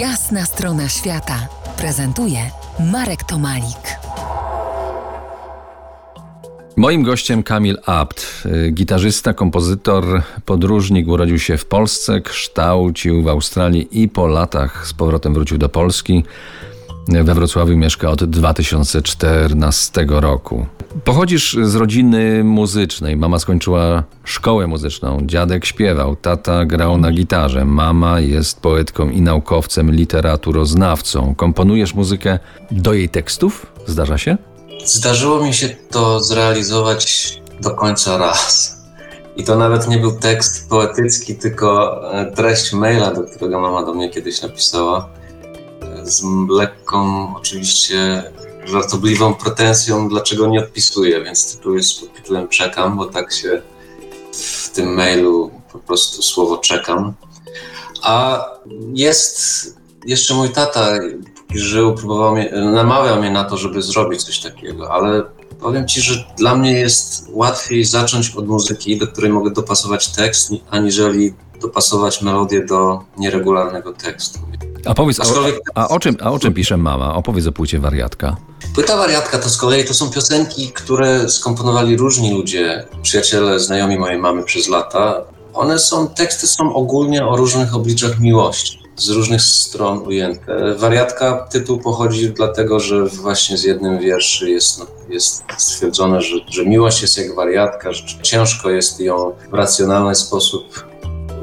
Jasna 0.00 0.44
strona 0.44 0.88
świata 0.88 1.48
prezentuje 1.76 2.38
Marek 2.92 3.24
Tomalik. 3.24 3.98
Moim 6.76 7.02
gościem 7.02 7.42
Kamil 7.42 7.78
Abt, 7.86 8.42
y, 8.46 8.70
gitarzysta, 8.70 9.34
kompozytor, 9.34 10.22
podróżnik, 10.44 11.08
urodził 11.08 11.38
się 11.38 11.56
w 11.56 11.66
Polsce, 11.66 12.20
kształcił 12.20 13.22
w 13.22 13.28
Australii 13.28 14.02
i 14.02 14.08
po 14.08 14.26
latach 14.26 14.86
z 14.86 14.92
powrotem 14.92 15.34
wrócił 15.34 15.58
do 15.58 15.68
Polski. 15.68 16.24
We 17.08 17.34
Wrocławiu 17.34 17.76
mieszka 17.76 18.10
od 18.10 18.24
2014 18.24 20.06
roku. 20.08 20.66
Pochodzisz 21.04 21.58
z 21.62 21.74
rodziny 21.74 22.44
muzycznej. 22.44 23.16
Mama 23.16 23.38
skończyła 23.38 24.04
szkołę 24.24 24.66
muzyczną, 24.66 25.18
dziadek 25.22 25.64
śpiewał, 25.64 26.16
tata 26.16 26.64
grał 26.64 26.98
na 26.98 27.12
gitarze, 27.12 27.64
mama 27.64 28.20
jest 28.20 28.60
poetką 28.60 29.10
i 29.10 29.20
naukowcem, 29.20 29.90
literaturoznawcą. 29.90 31.34
Komponujesz 31.34 31.94
muzykę 31.94 32.38
do 32.70 32.92
jej 32.92 33.08
tekstów? 33.08 33.66
Zdarza 33.86 34.18
się? 34.18 34.36
Zdarzyło 34.84 35.44
mi 35.44 35.54
się 35.54 35.68
to 35.90 36.20
zrealizować 36.20 37.36
do 37.60 37.70
końca 37.70 38.18
raz. 38.18 38.76
I 39.36 39.44
to 39.44 39.56
nawet 39.56 39.88
nie 39.88 39.98
był 39.98 40.12
tekst 40.18 40.68
poetycki, 40.68 41.34
tylko 41.34 42.00
e, 42.12 42.32
treść 42.32 42.72
maila, 42.72 43.14
do 43.14 43.22
którego 43.22 43.60
mama 43.60 43.82
do 43.82 43.94
mnie 43.94 44.10
kiedyś 44.10 44.42
napisała. 44.42 45.08
E, 45.82 46.06
z 46.06 46.22
lekką, 46.50 47.26
oczywiście 47.36 48.22
żartobliwą 48.66 49.34
pretensją, 49.34 50.08
dlaczego 50.08 50.46
nie 50.46 50.58
odpisuję, 50.58 51.24
więc 51.24 51.56
tytuł 51.56 51.74
jest 51.74 52.00
pod 52.00 52.14
tytułem 52.14 52.48
Czekam, 52.48 52.96
bo 52.96 53.06
tak 53.06 53.32
się 53.32 53.62
w 54.32 54.70
tym 54.70 54.94
mailu 54.94 55.50
po 55.72 55.78
prostu 55.78 56.22
słowo 56.22 56.58
czekam. 56.58 57.14
A 58.02 58.44
jest 58.94 59.66
jeszcze 60.06 60.34
mój 60.34 60.50
tata, 60.50 60.98
żył, 61.54 61.94
próbował 61.94 62.34
mnie, 62.34 62.50
namawiał 62.52 63.20
mnie 63.20 63.30
na 63.30 63.44
to, 63.44 63.56
żeby 63.56 63.82
zrobić 63.82 64.22
coś 64.22 64.38
takiego, 64.40 64.92
ale 64.92 65.22
powiem 65.60 65.88
ci, 65.88 66.00
że 66.00 66.24
dla 66.38 66.56
mnie 66.56 66.72
jest 66.72 67.26
łatwiej 67.28 67.84
zacząć 67.84 68.36
od 68.36 68.48
muzyki, 68.48 68.98
do 68.98 69.06
której 69.06 69.32
mogę 69.32 69.50
dopasować 69.50 70.08
tekst, 70.08 70.50
aniżeli 70.70 71.34
dopasować 71.60 72.22
melodię 72.22 72.64
do 72.64 73.00
nieregularnego 73.16 73.92
tekstu. 73.92 74.38
A 74.86 74.94
powiedz, 74.94 75.20
a, 75.20 75.24
a, 75.74 75.88
o, 75.88 76.00
czym, 76.00 76.16
a 76.20 76.32
o 76.32 76.38
czym 76.38 76.54
pisze 76.54 76.76
mama? 76.76 77.14
Opowiedz 77.14 77.46
o 77.46 77.52
płycie 77.52 77.78
Wariatka. 77.78 78.36
Płyta 78.74 78.96
Wariatka 78.96 79.38
to 79.38 79.48
z 79.48 79.56
kolei 79.56 79.84
to 79.84 79.94
są 79.94 80.10
piosenki, 80.10 80.72
które 80.72 81.28
skomponowali 81.28 81.96
różni 81.96 82.32
ludzie, 82.32 82.86
przyjaciele, 83.02 83.60
znajomi 83.60 83.98
mojej 83.98 84.18
mamy 84.18 84.42
przez 84.42 84.68
lata. 84.68 85.22
One 85.54 85.78
są, 85.78 86.08
teksty 86.08 86.46
są 86.46 86.74
ogólnie 86.74 87.26
o 87.26 87.36
różnych 87.36 87.74
obliczach 87.74 88.20
miłości 88.20 88.86
z 88.96 89.08
różnych 89.08 89.42
stron 89.42 89.98
ujęte. 89.98 90.74
Wariatka 90.74 91.46
tytuł 91.50 91.78
pochodzi 91.78 92.30
dlatego, 92.30 92.80
że 92.80 93.06
właśnie 93.06 93.56
z 93.56 93.64
jednym 93.64 93.98
wierszy 93.98 94.50
jest, 94.50 94.82
jest 95.08 95.44
stwierdzone, 95.58 96.20
że, 96.22 96.36
że 96.48 96.66
miłość 96.66 97.02
jest 97.02 97.18
jak 97.18 97.34
wariatka, 97.34 97.92
że 97.92 98.04
ciężko 98.22 98.70
jest 98.70 99.00
ją 99.00 99.32
w 99.50 99.54
racjonalny 99.54 100.14
sposób 100.14 100.84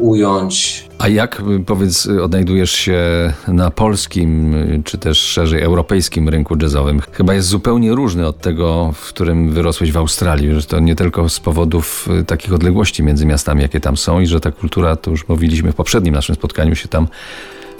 ująć. 0.00 0.84
A 0.98 1.08
jak, 1.08 1.42
powiedz, 1.66 2.08
odnajdujesz 2.22 2.70
się 2.70 3.00
na 3.48 3.70
polskim, 3.70 4.54
czy 4.84 4.98
też 4.98 5.18
szerzej 5.18 5.62
europejskim 5.62 6.28
rynku 6.28 6.56
jazzowym? 6.62 7.00
Chyba 7.12 7.34
jest 7.34 7.48
zupełnie 7.48 7.94
różny 7.94 8.26
od 8.26 8.38
tego, 8.38 8.92
w 8.94 9.08
którym 9.08 9.50
wyrosłeś 9.50 9.92
w 9.92 9.96
Australii, 9.96 10.54
że 10.54 10.62
to 10.62 10.80
nie 10.80 10.94
tylko 10.94 11.28
z 11.28 11.40
powodów 11.40 12.08
y, 12.20 12.24
takich 12.24 12.52
odległości 12.52 13.02
między 13.02 13.26
miastami, 13.26 13.62
jakie 13.62 13.80
tam 13.80 13.96
są 13.96 14.20
i 14.20 14.26
że 14.26 14.40
ta 14.40 14.52
kultura, 14.52 14.96
to 14.96 15.10
już 15.10 15.28
mówiliśmy 15.28 15.72
w 15.72 15.74
poprzednim 15.74 16.14
naszym 16.14 16.34
spotkaniu, 16.34 16.74
się 16.74 16.88
tam 16.88 17.08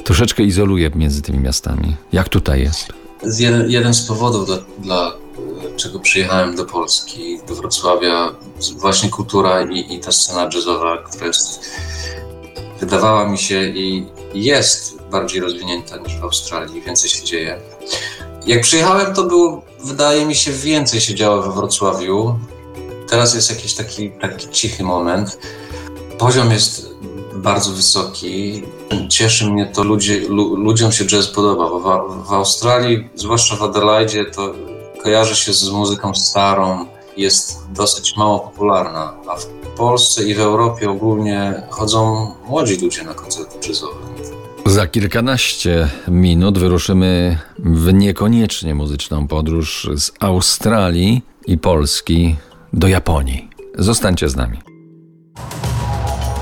troszeczkę 0.04 0.42
izoluje 0.42 0.90
między 0.94 1.22
tymi 1.22 1.38
miastami. 1.38 1.96
Jak 2.12 2.28
tutaj 2.28 2.60
jest? 2.60 2.92
Jeden, 3.38 3.70
jeden 3.70 3.94
z 3.94 4.02
powodów, 4.02 4.46
dla, 4.46 4.58
dla 4.78 5.12
czego 5.76 6.00
przyjechałem 6.00 6.56
do 6.56 6.64
Polski, 6.64 7.38
do 7.48 7.54
Wrocławia, 7.54 8.34
właśnie 8.76 9.10
kultura 9.10 9.62
i, 9.62 9.94
i 9.94 10.00
ta 10.00 10.12
scena 10.12 10.48
jazzowa, 10.54 10.98
która 10.98 11.26
jest 11.26 11.70
wydawała 12.80 13.28
mi 13.28 13.38
się 13.38 13.68
i 13.68 14.06
jest 14.34 15.02
bardziej 15.10 15.40
rozwinięta 15.40 15.96
niż 15.96 16.16
w 16.16 16.24
Australii, 16.24 16.80
więcej 16.80 17.10
się 17.10 17.24
dzieje. 17.24 17.60
Jak 18.46 18.60
przyjechałem, 18.60 19.14
to 19.14 19.24
było, 19.24 19.62
wydaje 19.84 20.26
mi 20.26 20.34
się, 20.34 20.52
więcej 20.52 21.00
się 21.00 21.14
działo 21.14 21.42
we 21.42 21.52
Wrocławiu. 21.52 22.38
Teraz 23.08 23.34
jest 23.34 23.50
jakiś 23.50 23.74
taki, 23.74 24.10
taki 24.10 24.48
cichy 24.48 24.84
moment. 24.84 25.38
Poziom 26.18 26.50
jest 26.50 26.90
bardzo 27.34 27.70
wysoki. 27.70 28.62
Cieszy 29.08 29.46
mnie 29.50 29.66
to, 29.66 29.84
ludzie, 29.84 30.20
lu, 30.28 30.56
ludziom 30.56 30.92
się 30.92 31.06
jazz 31.06 31.26
podoba, 31.26 31.68
bo 31.68 31.80
w, 31.80 32.26
w 32.28 32.32
Australii, 32.32 33.08
zwłaszcza 33.14 33.56
w 33.56 33.62
Adelaide, 33.62 34.24
to 34.24 34.54
kojarzy 35.02 35.36
się 35.36 35.52
z 35.52 35.70
muzyką 35.70 36.14
starą, 36.14 36.86
jest 37.16 37.58
dosyć 37.72 38.16
mało 38.16 38.40
popularna, 38.40 39.14
a 39.28 39.36
w 39.36 39.46
Polsce 39.76 40.24
i 40.24 40.34
w 40.34 40.40
Europie 40.40 40.90
ogólnie 40.90 41.62
chodzą 41.70 42.32
młodzi 42.48 42.76
ludzie 42.76 43.04
na 43.04 43.14
koncerty 43.14 43.68
jazzowe. 43.68 43.94
Za 44.66 44.86
kilkanaście 44.86 45.88
minut 46.08 46.58
wyruszymy 46.58 47.38
w 47.58 47.92
niekoniecznie 47.92 48.74
muzyczną 48.74 49.26
podróż 49.26 49.88
z 49.94 50.10
Australii 50.20 51.22
i 51.46 51.58
Polski 51.58 52.36
do 52.72 52.88
Japonii. 52.88 53.50
Zostańcie 53.78 54.28
z 54.28 54.36
nami. 54.36 54.58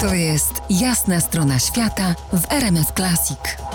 To 0.01 0.15
jest 0.15 0.53
jasna 0.71 1.21
strona 1.21 1.59
świata 1.59 2.15
w 2.33 2.53
RMS 2.53 2.93
Classic. 2.97 3.68